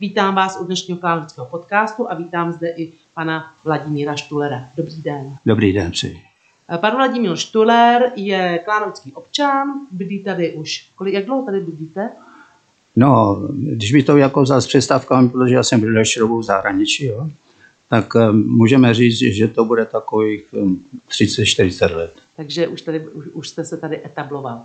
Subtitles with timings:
[0.00, 4.64] Vítám vás u dnešního klánovického podcastu a vítám zde i pana Vladimíra Štulera.
[4.76, 5.36] Dobrý den.
[5.46, 6.16] Dobrý den, přeji.
[6.80, 12.10] Pan Vladimír Štuler je klánovický občan, bydlí tady už, kolik, jak dlouho tady bydlíte?
[12.96, 17.06] No, když by to jako vzal s přestávkami, protože já jsem byl šroubou v zahraničí,
[17.06, 17.30] jo,
[17.88, 22.14] tak um, můžeme říct, že to bude takových um, 30-40 let.
[22.36, 24.62] Takže už, tady, už, už jste se tady etabloval.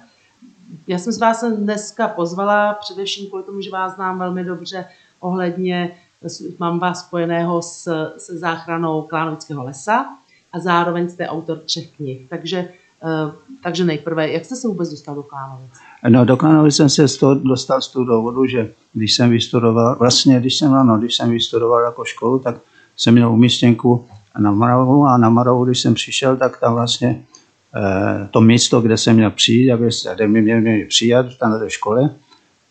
[0.87, 4.85] Já jsem z vás dneska pozvala především kvůli tomu, že vás znám velmi dobře
[5.23, 5.91] ohledně,
[6.59, 10.05] mám vás spojeného s, se záchranou Klánovického lesa
[10.53, 12.21] a zároveň jste autor třech knih.
[12.29, 12.69] Takže,
[13.63, 15.71] takže nejprve, jak jste se vůbec dostal do Klánovic?
[16.09, 19.95] No, do Klánovic jsem se z toho dostal z toho důvodu, že když jsem vystudoval,
[19.99, 22.55] vlastně když jsem, ano, když jsem vystudoval jako školu, tak
[22.95, 24.05] jsem měl umístěnku
[24.39, 27.23] na Moravu a na Moravu, když jsem přišel, tak tam vlastně
[27.75, 29.71] eh, to místo, kde jsem měl přijít,
[30.15, 32.09] kde mě měli přijat tam do škole,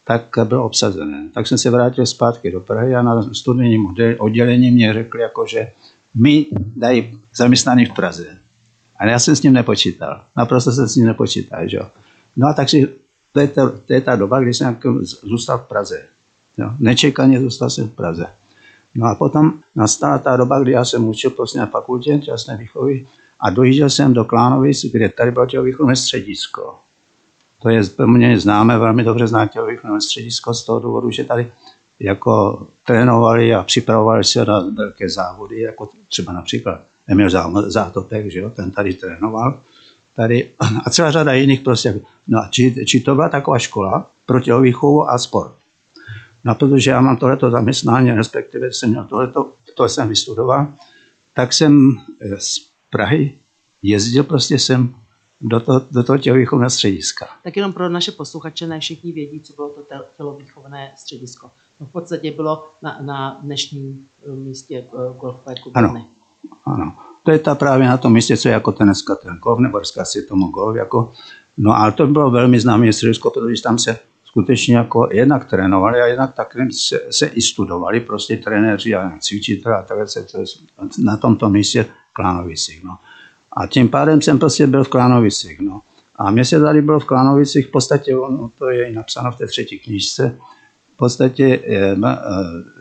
[0.05, 1.28] tak bylo obsazené.
[1.34, 5.72] Tak jsem se vrátil zpátky do Prahy a na studijním oddělení mě řekli, jako, že
[6.14, 8.39] mi dají zaměstnaný v Praze.
[8.97, 10.25] A já jsem s ním nepočítal.
[10.36, 11.69] Naprosto jsem s ním nepočítal.
[11.69, 11.81] Že?
[12.36, 12.78] No a takže
[13.33, 16.03] to je, ta, to je ta doba, kdy jsem jako zůstal v Praze.
[16.59, 16.70] Jo?
[16.78, 18.27] Nečekaně zůstal jsem v Praze.
[18.94, 23.06] No a potom nastala ta doba, kdy já jsem učil prostě na fakultě tělesné výchovy
[23.41, 26.77] a dojížděl jsem do Klánovic, kde tady bylo tělovýchovné středisko.
[27.62, 31.52] To je mě známe, velmi dobře zná tělovýchovné středisko z toho důvodu, že tady
[32.00, 37.30] jako trénovali a připravovali se na velké závody, jako třeba například Emil
[37.70, 39.60] Zátopek, že jo, ten tady trénoval.
[40.16, 40.50] Tady,
[40.84, 42.00] a celá řada jiných prostě.
[42.28, 45.54] No a či, či to byla taková škola pro tělovýchovu a sport.
[46.44, 50.66] No protože já mám tohleto zaměstnání, respektive jsem měl tohleto, to jsem vystudoval,
[51.34, 51.91] tak jsem
[52.38, 52.58] z
[52.91, 53.34] Prahy
[53.82, 54.94] jezdil prostě jsem
[55.42, 57.28] do, to, do toho tělovýchovného střediska.
[57.42, 59.80] Tak jenom pro naše posluchače, ne všichni vědí, co bylo to
[60.16, 61.50] tělovýchovné středisko.
[61.80, 65.86] No v podstatě bylo na, na dnešním eh, místě eh, golfové kubiny.
[65.86, 66.06] Ano,
[66.64, 66.97] ano.
[67.22, 69.78] To je ta právě na tom místě, co je jako ten dneska ten golf, nebo
[69.78, 70.76] dneska si tomu golf.
[70.76, 71.12] Jako,
[71.56, 76.06] no ale to bylo velmi známé středisko, protože tam se skutečně jako jednak trénovali a
[76.06, 80.38] jednak tak se, se i studovali prostě trenéři a cvičitelé a takhle se to
[80.98, 82.84] na tomto místě Klánovicích.
[82.84, 82.98] No.
[83.56, 85.60] A tím pádem jsem prostě byl v Klánovicích.
[85.60, 85.80] No.
[86.16, 89.36] A mě se tady bylo v Klánovicích, v podstatě, no, to je i napsáno v
[89.36, 90.38] té třetí knižce,
[90.94, 92.18] v podstatě, eh, eh,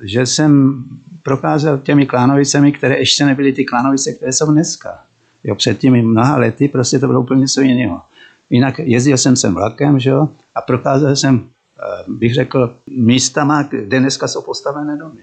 [0.01, 0.83] že jsem
[1.23, 4.99] procházel těmi Klánovicemi, které ještě nebyly ty Klánovice, které jsou dneska.
[5.43, 8.01] Jo, před těmi mnoha lety prostě to bylo úplně něco jiného.
[8.49, 11.43] Jinak jezdil jsem sem vlakem, že jo, a procházel jsem,
[11.79, 15.21] eh, bych řekl, místama, kde dneska jsou postavené domy.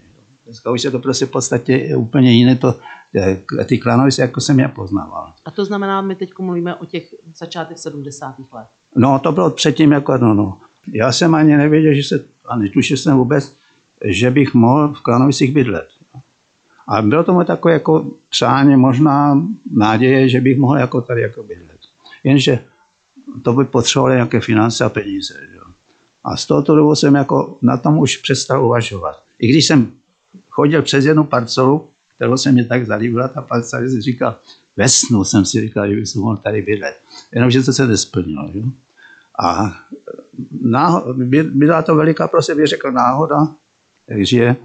[0.48, 2.74] Dneska už je to prostě v podstatě úplně jiné, to,
[3.14, 5.32] eh, ty klanovice, jako jsem je poznával.
[5.44, 8.52] A to znamená, my teď mluvíme o těch začátech 70.
[8.52, 8.66] let.
[8.96, 10.58] No, to bylo předtím jako, no, no.
[10.92, 13.56] Já jsem ani nevěděl, že se, a netušil jsem vůbec,
[14.04, 15.88] že bych mohl v Klanovicích bydlet.
[16.86, 19.42] A bylo to moje takové jako přání, možná
[19.76, 21.80] naděje, že bych mohl jako tady jako bydlet.
[22.24, 22.58] Jenže
[23.42, 25.34] to by potřebovalo nějaké finance a peníze.
[25.52, 25.58] Že?
[26.24, 29.22] A z tohoto důvodu jsem jako na tom už přestal uvažovat.
[29.38, 29.97] I když jsem
[30.58, 34.36] chodil přes jednu parcelu, kterou se mě tak zalíbila, ta parcela, si říkal,
[34.76, 36.94] ve snu jsem si říkal, že bych mohl tady bydlet.
[37.32, 38.50] Jenomže to se nesplnilo.
[38.52, 38.60] Že?
[39.38, 39.76] A
[40.62, 41.14] náho,
[41.54, 43.48] byla to veliká, prostě bych řekl, náhoda,
[44.06, 44.56] takže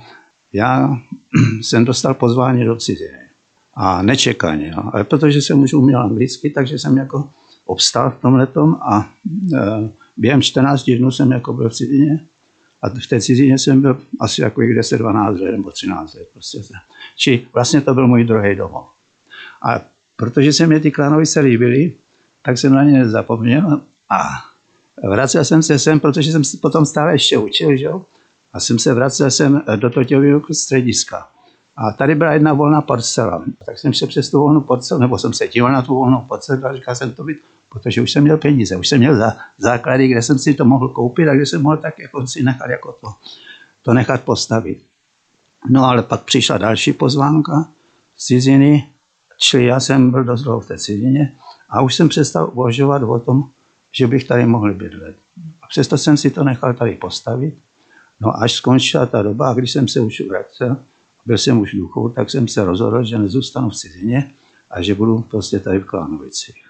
[0.54, 0.98] já
[1.62, 3.30] jsem dostal pozvání do ciziny.
[3.76, 4.74] A nečekaně.
[4.74, 7.30] Ale protože jsem už uměl anglicky, takže jsem jako
[7.66, 9.10] obstál v tom letom a
[9.54, 12.26] e, během 14 dnů jsem jako byl v cizině
[12.84, 16.28] a v té cizině jsem byl asi jako 10-12 let nebo 13 let.
[16.34, 16.62] Prostě.
[17.18, 18.86] Či vlastně to byl můj druhý domov.
[19.62, 19.82] A
[20.16, 21.94] protože se mě ty klanovice líbily,
[22.42, 24.20] tak jsem na ně nezapomněl a
[25.10, 27.90] vracel jsem se sem, protože jsem se potom stále ještě učil, že?
[28.54, 31.28] A jsem se vracel sem do Totěvého střediska.
[31.78, 33.44] A tady byla jedna volná parcela.
[33.66, 36.66] Tak jsem se přes tu volnou parcelu, nebo jsem se díval na tu volnou parcelu
[36.66, 37.38] a říkal jsem to být,
[37.70, 40.90] protože už jsem měl peníze, už jsem měl za, základy, kde jsem si to mohl
[40.90, 43.08] koupit a kde jsem mohl tak jako si nechat jako to,
[43.82, 44.84] to nechat postavit.
[45.70, 47.68] No ale pak přišla další pozvánka
[48.18, 48.88] z ciziny,
[49.38, 51.36] čili já jsem byl dost dlouho v té cizině
[51.70, 53.44] a už jsem přestal uvažovat o tom,
[53.92, 55.16] že bych tady mohl bydlet.
[55.62, 57.58] A přesto jsem si to nechal tady postavit.
[58.20, 60.78] No až skončila ta doba, a když jsem se už vracel,
[61.26, 64.32] byl jsem už duchou, tak jsem se rozhodl, že nezůstanu v cizině
[64.72, 66.64] a že budu prostě tady v Klánovicích.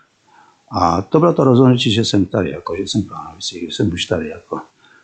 [0.72, 3.94] A to bylo to rozhodnutí, že jsem tady, jako, že jsem v Klánovicích, že jsem
[3.94, 4.30] už tady.
[4.30, 4.62] Jako.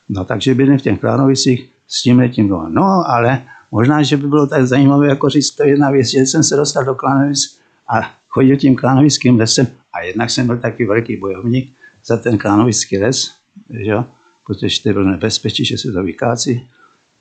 [0.10, 2.69] No takže bydlím v těch Klánovicích s tím letím doma.
[2.69, 6.44] No ale možná, že by bylo tak zajímavé, jako říct to jedna věc, že jsem
[6.44, 11.16] se dostal do Klánovic a chodil tím klánovickým lesem a jednak jsem byl taky velký
[11.16, 11.74] bojovník
[12.06, 13.31] za ten klánovický les,
[13.69, 13.96] že?
[14.46, 16.69] protože to byl nebezpečí, že se to vykácí.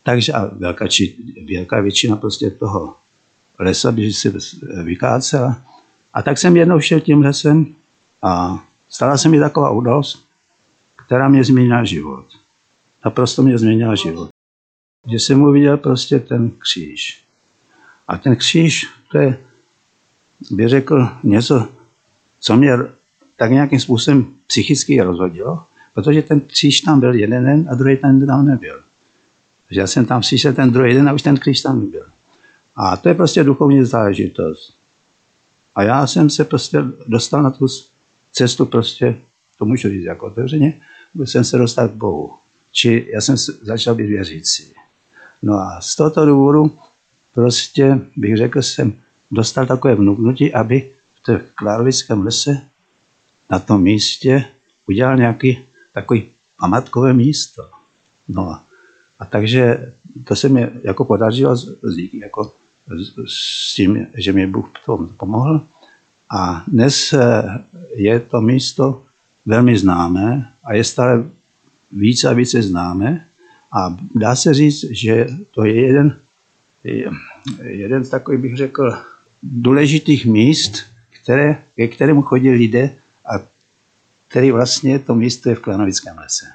[0.03, 1.17] Takže a velká, či,
[1.55, 2.95] velká většina prostě toho
[3.59, 4.33] lesa by se
[4.85, 5.63] vykácela.
[6.15, 7.67] A tak jsem jednou šel tím lesem
[8.23, 10.25] a stala se mi taková událost,
[10.97, 12.27] která mě změnila život.
[13.05, 14.29] Naprosto mě změnila život.
[15.11, 17.25] Že jsem uviděl prostě ten kříž.
[18.09, 19.39] A ten kříž, to je,
[20.51, 21.69] by řekl, něco,
[22.41, 22.73] co mě
[23.37, 28.27] tak nějakým způsobem psychicky rozhodilo, protože ten kříž tam byl jeden den a druhý den
[28.27, 28.83] tam nebyl.
[29.69, 32.05] Takže já jsem tam přišel ten druhý den a už ten kříž tam nebyl.
[32.77, 34.75] A to je prostě duchovní záležitost.
[35.75, 37.67] A já jsem se prostě dostal na tu
[38.33, 39.21] cestu prostě,
[39.59, 40.81] to můžu říct jako otevřeně,
[41.15, 42.35] jsem se dostal k Bohu.
[42.73, 44.73] Či já jsem začal být věřící.
[45.43, 46.79] No a z tohoto důvodu
[47.35, 49.01] prostě bych řekl, jsem
[49.31, 52.69] dostal takové vnuknutí, aby v té Klárovickém lese
[53.51, 54.45] na tom místě
[54.87, 55.59] udělal nějaký
[55.93, 56.29] takový
[56.61, 57.63] památkové místo.
[58.29, 58.65] No a,
[59.19, 59.93] a takže
[60.25, 61.57] to se mi jako podařilo
[61.97, 62.53] díky jako
[63.27, 65.67] s tím, že mi Bůh tom pomohl.
[66.31, 69.03] A dnes eh, je to místo
[69.47, 71.25] velmi známé a je stále
[71.93, 73.27] více a více známé.
[73.73, 76.17] A dá se říct, že to je jeden,
[77.63, 78.99] jeden z takových, bych řekl,
[79.43, 80.73] důležitých míst,
[81.23, 82.95] které, ke kterému chodí lidé
[83.27, 83.45] a
[84.29, 86.47] který vlastně to místo je v Klanovickém lese.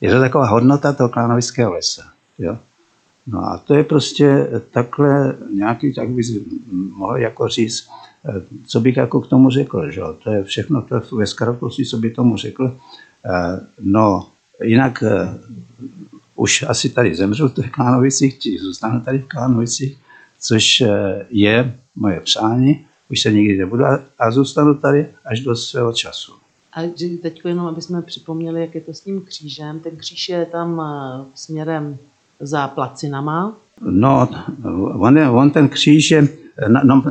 [0.00, 2.02] Je to taková hodnota toho Klanovického lesa.
[2.38, 2.58] Jo?
[3.26, 6.26] No a to je prostě takhle nějaký, tak bych
[6.96, 7.88] mohl jako říct,
[8.28, 10.00] eh, co bych jako k tomu řekl, že?
[10.24, 12.76] to je všechno to ve zkratosti, co by tomu řekl.
[13.26, 14.28] Eh, no,
[14.62, 15.38] jinak eh,
[16.36, 19.98] už asi tady zemřu v těch Klánovicích, či zůstanu tady v Klánovicích,
[20.40, 20.82] což
[21.30, 23.84] je moje přání, už se nikdy nebudu
[24.18, 26.32] a zůstanu tady až do svého času.
[26.76, 26.80] A
[27.22, 29.80] teď jenom, aby jsme připomněli, jak je to s tím křížem.
[29.80, 30.82] Ten kříž je tam
[31.34, 31.96] směrem
[32.40, 33.56] za placinama?
[33.80, 34.28] No,
[34.98, 36.28] on, je, on ten kříž je,
[36.84, 37.02] no,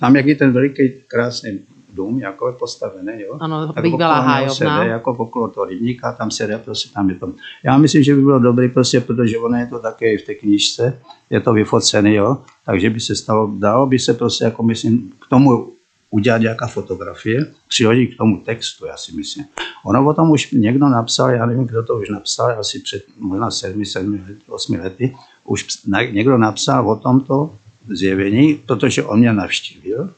[0.00, 1.60] tam jak je ten veliký krásný
[1.94, 3.36] dům, jako je postavený, jo?
[3.40, 4.84] Ano, tak bývalá hájovna.
[4.84, 7.32] jako okolo toho rybníka, tam se jde, prostě tam je to.
[7.64, 10.98] Já myslím, že by bylo dobré, prostě, protože ono je to také v té knížce,
[11.30, 12.38] je to vyfocený, jo?
[12.66, 15.71] takže by se stalo, dalo by se prostě, jako myslím, k tomu
[16.12, 19.44] udělat nějaká fotografie, přihodit k tomu textu, já si myslím.
[19.84, 23.50] Ono o tom už někdo napsal, já nevím, kdo to už napsal, asi před možná
[23.50, 25.66] sedmi, sedmi, osmi lety, už
[26.10, 27.54] někdo napsal o tomto
[27.88, 30.10] zjevení, protože on mě navštívil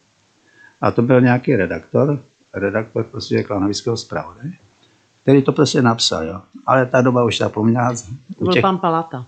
[0.81, 2.21] a to byl nějaký redaktor,
[2.55, 4.53] redaktor prostě klanovického zpravodaje,
[5.23, 6.41] který to prostě napsal, jo.
[6.67, 7.95] Ale ta doba už zapomněla.
[8.39, 8.63] To byl těch...
[8.63, 9.27] pan Palata.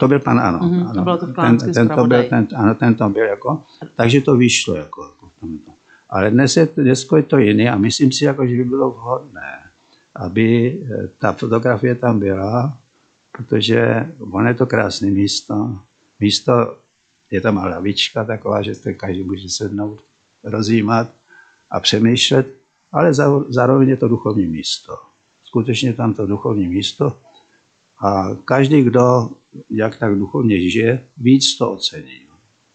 [0.00, 0.58] To byl pan, ano.
[0.58, 0.94] Mm-hmm, ano.
[0.94, 3.62] To bylo to ten, ten, to byl, ten, ano, ten to byl jako,
[3.94, 5.10] takže to vyšlo jako.
[6.10, 9.62] Ale dnes je, dnes je to jiné a myslím si, jako, že by bylo vhodné,
[10.14, 12.78] aby eh, ta fotografie tam byla,
[13.32, 15.78] protože ono je to krásné místo.
[16.20, 16.76] Místo,
[17.30, 20.02] je tam lavička taková, že to každý může sednout,
[20.44, 21.08] rozjímat
[21.70, 22.54] a přemýšlet,
[22.92, 23.14] ale
[23.48, 24.98] zároveň je to duchovní místo.
[25.42, 27.16] Skutečně tam to duchovní místo
[27.98, 29.30] a každý, kdo
[29.70, 32.20] jak tak duchovně žije, víc to ocení.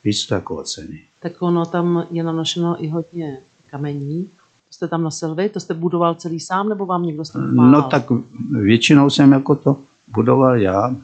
[0.04, 1.09] Víc to jako ocení.
[1.22, 3.38] Tak ono tam je nanošeno i hodně
[3.70, 4.24] kamení.
[4.68, 5.50] To jste tam nosil vy?
[5.50, 8.04] To jste budoval celý sám, nebo vám někdo s tím No tak
[8.52, 10.96] většinou jsem jako to budoval já,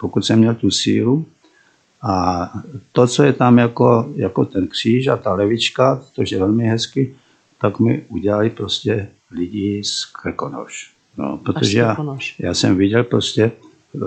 [0.00, 1.26] pokud jsem měl tu sílu.
[2.02, 2.52] A
[2.92, 7.14] to, co je tam jako, jako ten kříž a ta levička, to je velmi hezky,
[7.60, 10.92] tak mi udělali prostě lidi z Krkonoš.
[11.16, 11.96] No, protože já,
[12.38, 13.98] já jsem viděl prostě eh,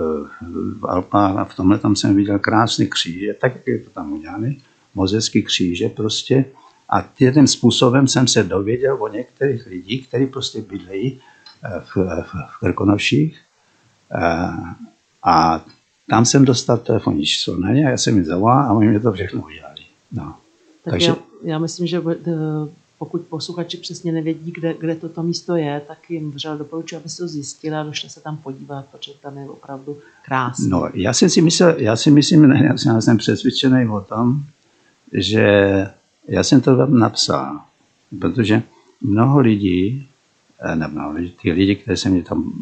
[0.80, 4.12] v Alpách a v tomhle tam jsem viděl krásný kříže, tak jak je to tam
[4.12, 4.54] udělané,
[4.98, 6.44] mozecký kříže prostě.
[6.88, 11.20] A tím způsobem jsem se dověděl o některých lidí, kteří prostě bydlejí
[11.64, 13.38] eh, v, v, v Krkonoších.
[14.10, 14.74] A, eh,
[15.22, 15.64] a
[16.10, 19.00] tam jsem dostal telefonní číslo na ně a já jsem jim zavolal a oni mě
[19.00, 19.82] to všechno udělali.
[20.12, 20.36] No.
[20.84, 22.00] Tak Takže, já, já myslím, že
[22.98, 27.16] pokud posluchači přesně nevědí, kde, kde toto místo je, tak jim vřel doporučuji, aby se
[27.16, 30.68] to zjistili a došli se tam podívat, protože tam je opravdu krásné.
[30.68, 32.50] No, já jsem si myslel, já si myslím,
[32.86, 34.42] já jsem přesvědčený o tom,
[35.12, 35.86] že
[36.28, 37.60] já jsem to tam napsal,
[38.20, 38.62] protože
[39.00, 40.08] mnoho lidí,
[40.60, 42.52] eh, nebo lidí, ty lidi, kteří se mě tam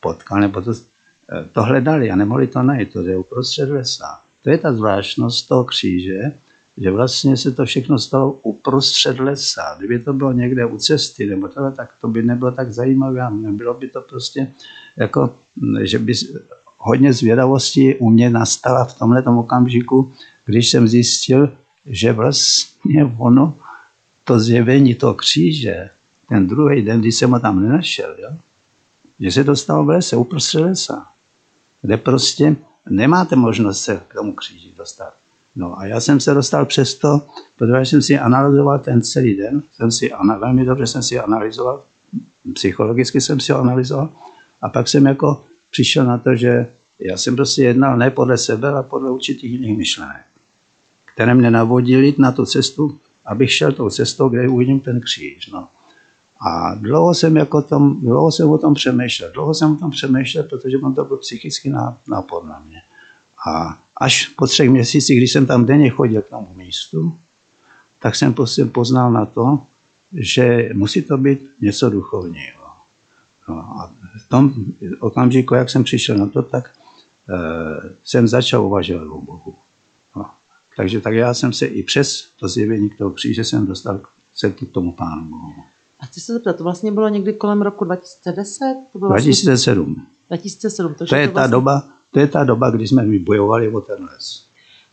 [0.00, 4.20] potkal, nebo to, eh, to hledali a nemohli to najít, to je uprostřed lesa.
[4.42, 6.32] To je ta zvláštnost toho kříže,
[6.76, 9.74] že vlastně se to všechno stalo uprostřed lesa.
[9.78, 13.30] Kdyby to bylo někde u cesty, nebo tohle, tak to by nebylo tak zajímavé.
[13.30, 14.52] Nebylo by to prostě
[14.96, 15.34] jako,
[15.82, 16.12] že by
[16.78, 20.12] hodně zvědavosti u mě nastala v tomhle okamžiku,
[20.46, 21.52] když jsem zjistil,
[21.86, 23.56] že vlastně ono,
[24.24, 25.90] to zjevení toho kříže,
[26.28, 28.28] ten druhý den, když jsem ho tam nenašel, jo,
[29.20, 31.06] že se to stalo v lese, uprostřed lesa,
[31.82, 32.56] kde prostě
[32.90, 35.14] nemáte možnost se k tomu kříži dostat.
[35.56, 37.22] No a já jsem se dostal přesto,
[37.56, 41.82] protože jsem si analyzoval ten celý den, jsem si, velmi dobře jsem si analyzoval,
[42.54, 44.08] psychologicky jsem si ho analyzoval
[44.62, 46.66] a pak jsem jako přišel na to, že
[47.00, 50.22] já jsem prostě jednal ne podle sebe, ale podle určitých jiných myšlenek,
[51.14, 55.46] které mě navodily na tu cestu, abych šel tou cestou, kde uvidím ten kříž.
[55.46, 55.68] No.
[56.40, 59.30] A dlouho jsem, jako tom, dlouho jsem o tom přemýšlel.
[59.34, 61.72] Dlouho jsem o tom přemýšlel, protože on to byl psychický
[62.08, 62.82] nápor na mě.
[63.48, 67.14] A až po třech měsících, když jsem tam denně chodil k tomu místu,
[68.02, 69.58] tak jsem prostě poznal na to,
[70.12, 72.64] že musí to být něco duchovního.
[73.48, 73.92] No a
[74.26, 74.54] v tom
[75.00, 76.70] okamžiku, jak jsem přišel na to, tak
[77.28, 79.54] uh, jsem začal uvažovat o Bohu.
[80.76, 84.00] Takže tak já jsem se i přes to zjevení k toho kříže jsem dostal
[84.34, 85.52] se k tomu Pánu Bohu.
[86.00, 88.76] A chci se zeptat, to vlastně bylo někdy kolem roku 2010?
[88.92, 89.94] To bylo 2007.
[89.94, 90.94] Vlastně 2007.
[90.94, 91.32] To, to je to vlastně...
[91.32, 94.46] ta doba, to je ta doba, kdy jsme my bojovali o ten les.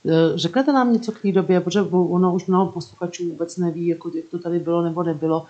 [0.06, 4.12] E, řeknete nám něco k té době, protože ono už mnoho posluchačů vůbec neví, jako,
[4.16, 5.46] jak to tady bylo nebo nebylo.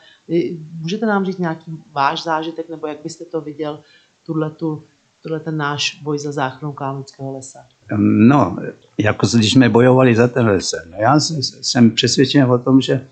[0.81, 3.79] Můžete nám říct nějaký váš zážitek, nebo jak byste to viděl,
[4.25, 4.83] tuhletu,
[5.23, 7.59] tuhle ten náš boj za záchranu Kálnického lesa?
[7.98, 8.57] No,
[8.98, 10.75] jako když jsme bojovali za ten les.
[10.91, 11.19] No já
[11.62, 13.07] jsem přesvědčen o tom, že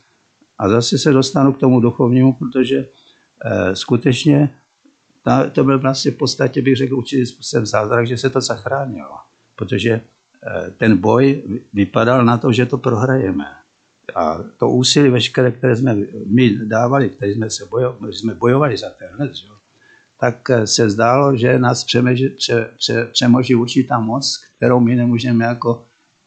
[0.59, 2.87] a zase se dostanu k tomu duchovnímu, protože
[3.45, 4.49] eh, skutečně
[5.23, 9.17] ta, to byl vlastně v podstatě, bych řekl, určitý způsobem zázrak, že se to zachránilo.
[9.55, 11.43] Protože eh, ten boj
[11.73, 13.45] vypadal na to, že to prohrajeme.
[14.15, 18.89] A to úsilí veškeré, které jsme my dávali, které jsme, se bojovali, jsme bojovali za
[18.89, 19.55] ten jo,
[20.19, 25.45] tak eh, se zdálo, že nás přemoží, pře, pře, přemoží určitá moc, kterou my nemůžeme
[25.45, 25.85] jako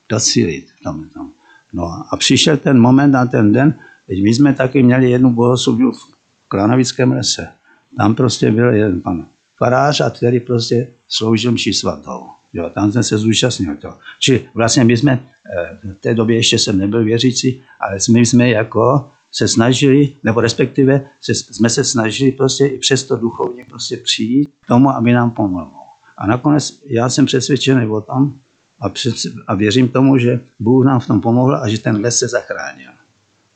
[0.09, 0.67] docílit.
[0.85, 1.31] Tom, tom.
[1.73, 3.75] No a přišel ten moment a ten den,
[4.07, 6.15] Teď my jsme taky měli jednu bohoslužbu v
[6.49, 7.49] Klanovickém lese.
[7.97, 12.27] Tam prostě byl jeden pan farář, a který prostě sloužil mši svatou.
[12.53, 13.95] Jo, tam jsem se zúčastnil to.
[14.21, 15.21] Či vlastně my jsme,
[15.57, 20.41] eh, v té době ještě jsem nebyl věřící, ale my jsme jako se snažili, nebo
[20.41, 25.31] respektive se, jsme se snažili prostě i přesto duchovně prostě přijít k tomu, aby nám
[25.31, 25.71] pomohl.
[26.19, 28.33] A nakonec já jsem přesvědčený o tom
[28.81, 29.15] a, před,
[29.47, 32.91] a věřím tomu, že Bůh nám v tom pomohl a že ten les se zachránil.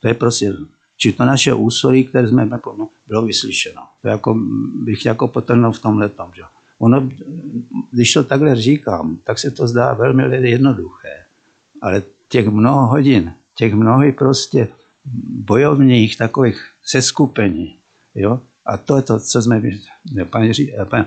[0.01, 0.53] To je prostě,
[0.97, 3.81] či to naše úsilí, které jsme no, bylo vyslyšeno.
[4.01, 4.37] To jako,
[4.83, 6.31] bych jako potrhnul v tomhle tom.
[6.35, 6.41] Že?
[6.79, 7.09] Ono,
[7.91, 11.23] když to takhle říkám, tak se to zdá velmi jednoduché.
[11.81, 14.67] Ale těch mnoho hodin, těch mnoho prostě
[15.29, 17.75] bojovných takových seskupení,
[18.15, 19.61] jo, a to je to, co jsme,
[20.29, 20.51] paní,
[20.89, 21.05] paní,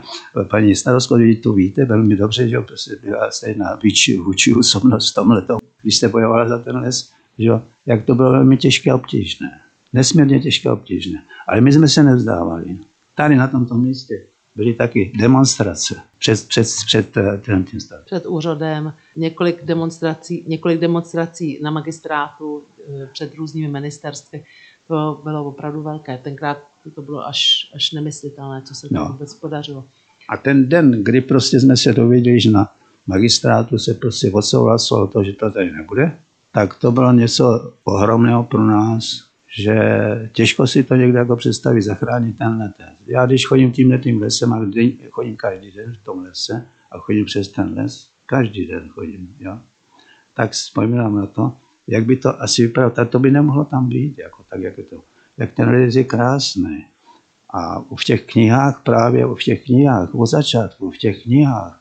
[0.51, 3.79] paní starostko, vy to víte velmi dobře, že prostě byla stejná
[4.25, 5.47] vůči osobnost v tomhle,
[5.83, 7.51] když jste bojovala za ten les, že
[7.87, 9.61] jak to bylo velmi těžké a obtížné.
[9.93, 11.23] Nesmírně těžké a obtížné.
[11.47, 12.79] Ale my jsme se nevzdávali.
[13.15, 14.15] Tady na tomto místě
[14.57, 18.05] byly taky demonstrace před, před, před eh, tím stavem.
[18.07, 22.63] Před úřadem, několik demonstrací, několik demonstrací na magistrátu,
[23.03, 24.45] eh, před různými ministerstvy.
[24.89, 26.19] To bylo opravdu velké.
[26.19, 26.59] Tenkrát
[26.95, 29.13] to bylo až, až nemyslitelné, co se tam no.
[29.13, 29.85] vůbec podařilo.
[30.29, 32.73] A ten den, kdy prostě jsme se dověděli, že na
[33.07, 36.19] magistrátu se prostě odsouhlasilo to, že to tady nebude,
[36.53, 39.75] tak to bylo něco ohromného pro nás, že
[40.33, 42.73] těžko si to někdo jako představí, zachránit ten les.
[43.07, 44.67] Já když chodím tímhle tím lesem, a
[45.11, 49.59] chodím každý den v tom lese a chodím přes ten les, každý den chodím, jo,
[50.35, 51.53] tak vzpomínám na to,
[51.87, 54.85] jak by to asi vypadalo, tak to by nemohlo tam být, jako tak, jak je
[54.85, 55.01] to.
[55.39, 56.87] Jak ten les je krásný.
[57.51, 61.81] A v těch knihách, právě v těch knihách, od začátku, v těch knihách,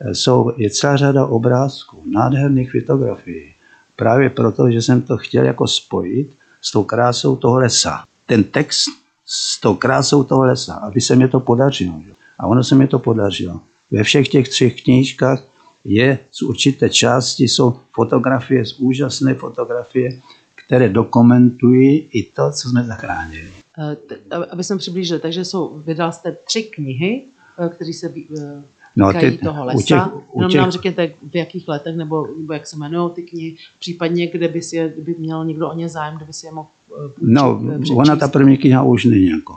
[0.00, 3.54] eh, jsou, je celá řada obrázků, nádherných fotografií,
[3.96, 8.04] Právě proto, že jsem to chtěl jako spojit s tou krásou toho lesa.
[8.26, 8.86] Ten text
[9.26, 12.02] s tou krásou toho lesa, aby se mi to podařilo.
[12.38, 13.60] A ono se mi to podařilo.
[13.90, 15.44] Ve všech těch třech knížkách
[15.84, 20.20] je z určité části, jsou fotografie, z úžasné fotografie,
[20.54, 23.50] které dokumentují i to, co jsme zachránili.
[23.78, 27.22] Eh, aby jsem přiblížil, takže jsou, vydal jste tři knihy,
[27.58, 28.62] eh, které se eh,
[28.96, 29.78] no, ty, toho lesa.
[29.78, 30.60] U těch, u Jenom těch...
[30.60, 34.62] nám řekněte, v jakých letech, nebo, nebo jak se jmenují ty knihy, případně kde by,
[34.62, 37.34] si je, kdyby měl někdo o ně zájem, kde by si je mohl eh, půjčit,
[37.34, 37.96] No, eh, přečíst.
[37.96, 39.54] ona ta první kniha už není jako.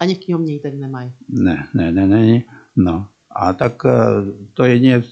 [0.00, 1.10] Ani v knihovně tady nemají?
[1.28, 2.42] Ne, ne, ne, ne,
[2.76, 3.08] no.
[3.30, 3.92] A tak eh,
[4.54, 5.02] to jedině,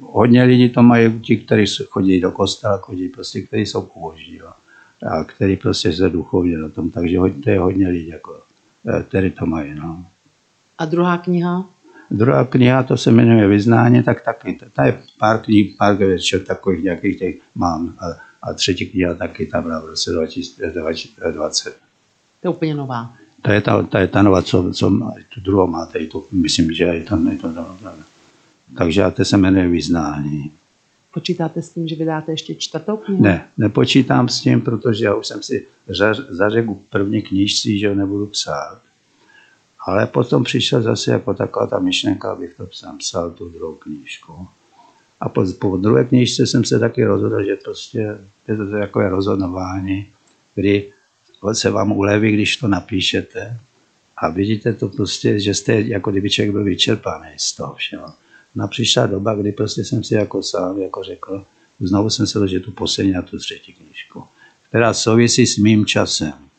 [0.00, 4.50] hodně lidí to mají, ti, kteří chodí do kostela, chodí prostě, kteří jsou pobožní, jo.
[5.10, 8.40] A kteří prostě se duchovně na tom, takže to je hodně lidí, jako,
[9.08, 10.04] kteří to mají, no.
[10.78, 11.66] A druhá kniha?
[12.10, 16.84] Druhá kniha, to se jmenuje Vyznání, tak taky, to je pár knih, pár většinou takových
[16.84, 17.94] nějakých těch mám.
[17.98, 18.06] A,
[18.42, 21.76] a třetí kniha taky tam byla v roce 2020.
[22.42, 23.12] To je úplně nová.
[23.42, 24.90] To je ta, ta, je ta nová, co, co
[25.34, 27.66] tu druhou máte, i to, myslím, že je to, je to, to
[28.78, 30.52] Takže a to se jmenuje Vyznání.
[31.14, 33.22] Počítáte s tím, že vydáte ještě čtvrtou knihu?
[33.22, 35.66] Ne, nepočítám s tím, protože já už jsem si
[36.28, 38.80] zařekl první knižci, že nebudu psát.
[39.86, 44.48] Ale potom přišla zase jako taková ta myšlenka, abych to sám psal, tu druhou knížku.
[45.20, 48.18] A po, po druhé knížce jsem se taky rozhodl, že prostě
[48.48, 50.08] je to takové rozhodování,
[50.54, 50.92] kdy
[51.52, 53.60] se vám uleví, když to napíšete
[54.16, 58.06] a vidíte to prostě, že jste jako kdyby člověk byl vyčerpaný z toho všeho.
[58.54, 61.44] No přišla doba, kdy prostě jsem si jako sám jako řekl,
[61.80, 64.24] znovu jsem se že tu poslední a tu třetí knížku,
[64.68, 66.49] která souvisí s mým časem.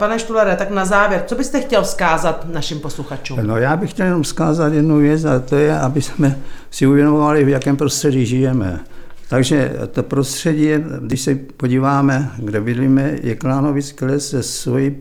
[0.00, 3.38] Pane Štulere, tak na závěr, co byste chtěl vzkázat našim posluchačům?
[3.42, 6.38] No já bych chtěl jenom vzkázat jednu věc a to je, aby jsme
[6.70, 8.80] si uvědomovali, v jakém prostředí žijeme.
[9.28, 14.96] Takže to prostředí, když se podíváme, kde bydlíme, je Klánovický les se svojí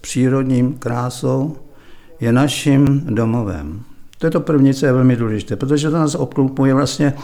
[0.00, 1.56] přírodním krásou,
[2.20, 3.80] je naším domovem.
[4.18, 7.14] To je to první, co je velmi důležité, protože to nás obklopuje vlastně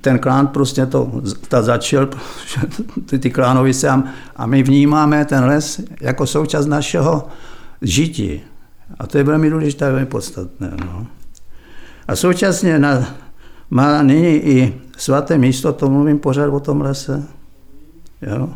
[0.00, 2.08] ten klán prostě to ta začal,
[3.06, 4.02] ty, ty klánovice a,
[4.36, 7.28] a my vnímáme ten les jako součást našeho
[7.82, 8.40] žití.
[8.98, 10.70] A to je velmi důležité, velmi podstatné.
[10.84, 11.06] No.
[12.08, 13.14] A současně na,
[13.70, 17.22] má nyní i svaté místo, to mluvím pořád o tom lese,
[18.22, 18.48] jo,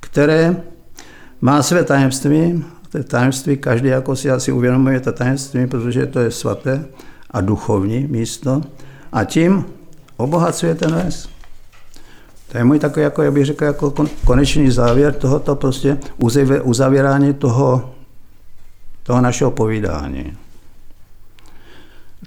[0.00, 0.56] které
[1.40, 6.20] má své tajemství, to je tajemství, každý jako si asi uvědomuje to tajemství, protože to
[6.20, 6.84] je svaté
[7.30, 8.62] a duchovní místo.
[9.12, 9.64] A tím
[10.16, 11.28] obohacuje ten les.
[12.52, 13.94] To je můj takový, jako, jak bych řekl, jako
[14.24, 15.98] konečný závěr tohoto prostě
[16.62, 17.94] uzavírání toho,
[19.02, 20.36] toho našeho povídání.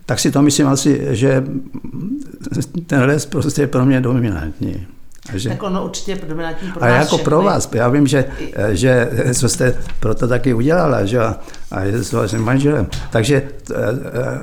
[0.05, 1.43] Tak si to myslím asi, že
[2.87, 4.87] ten les prostě je pro mě dominantní.
[5.33, 7.23] Že, tak ono určitě je dominantní pro A jako všechny.
[7.23, 8.25] pro vás, já vím, že,
[8.69, 11.19] že co jste proto taky udělala, že
[11.71, 12.87] a je s vaším manželem.
[13.11, 13.49] Takže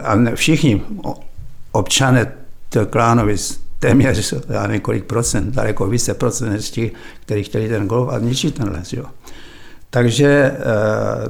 [0.02, 0.82] a všichni
[1.72, 2.32] občané
[2.90, 8.18] Klánovic, téměř já několik procent, daleko více procent než těch, kteří chtěli ten golf a
[8.18, 8.92] ničit ten les.
[8.92, 9.04] Jo.
[9.90, 10.56] Takže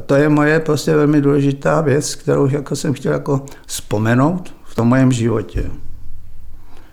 [0.07, 4.88] to je moje prostě velmi důležitá věc, kterou jako jsem chtěl jako vzpomenout v tom
[4.88, 5.70] mojem životě.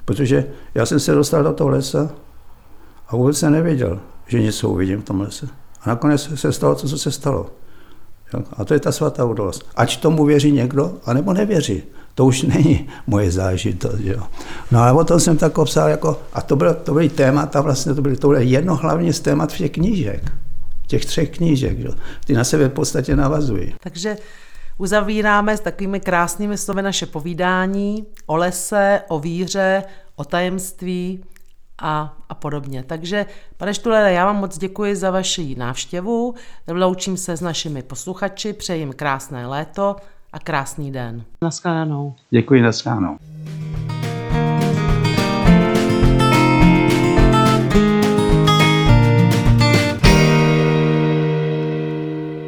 [0.06, 2.10] Protože já jsem se dostal do toho lesa
[3.08, 5.48] a vůbec jsem nevěděl, že něco uvidím v tom lese.
[5.82, 7.50] A nakonec se stalo to, co se stalo.
[8.54, 9.70] A to je ta svatá událost.
[9.76, 11.84] Ať tomu věří někdo, anebo nevěří.
[12.16, 14.00] To už není moje zážitost.
[14.00, 14.24] Jo.
[14.72, 17.94] No ale o tom jsem tak psal, jako, a to, bylo, to byly témata, vlastně
[17.94, 20.32] to, byly, to bylo jedno hlavně z témat všech knížek.
[20.88, 21.80] Těch třech knížek.
[21.80, 21.94] Jo.
[22.26, 23.76] Ty na sebe v podstatě navazují.
[23.84, 24.18] Takže
[24.78, 29.84] uzavíráme s takovými krásnými slovy naše povídání o lese, o víře,
[30.16, 31.24] o tajemství
[31.82, 32.84] a, a podobně.
[32.88, 33.26] Takže,
[33.58, 36.36] pane Štulere, já vám moc děkuji za vaši návštěvu,
[36.68, 39.96] loučím se s našimi posluchači, přeji jim krásné léto
[40.34, 41.24] a krásný den.
[41.42, 42.16] Naschledanou.
[42.30, 43.18] Děkuji, naschledanou.